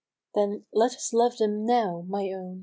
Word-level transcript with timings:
Then 0.33 0.65
let 0.73 0.95
us 0.95 1.13
love 1.13 1.37
them 1.37 1.63
now, 1.63 2.03
my 2.07 2.31
own. 2.31 2.59